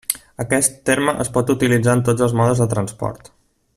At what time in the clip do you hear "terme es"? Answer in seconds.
0.89-1.29